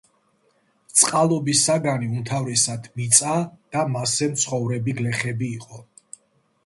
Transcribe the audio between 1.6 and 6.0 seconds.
საგანი უმთავრესად მიწა და მასზე მცხოვრები გლეხები იყო.